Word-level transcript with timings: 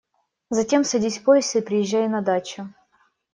Затем 0.49 0.83
садись 0.83 1.19
в 1.19 1.23
поезд 1.23 1.55
и 1.57 1.61
приезжай 1.61 2.07
на 2.07 2.23
дачу… 2.23 2.73